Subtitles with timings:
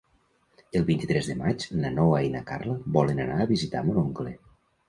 [0.79, 4.39] El vint-i-tres de maig na Noa i na Carla volen anar a visitar mon oncle.